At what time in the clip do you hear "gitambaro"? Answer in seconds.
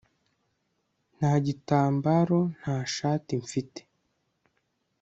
1.45-2.39